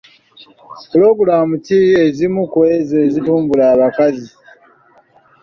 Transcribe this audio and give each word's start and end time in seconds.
Pulogulaamu 0.89 1.55
ki 1.65 1.79
ezimu 2.05 2.41
ku 2.51 2.59
ezo 2.75 2.95
ezitumbula 3.05 3.63
abakazi? 3.73 4.27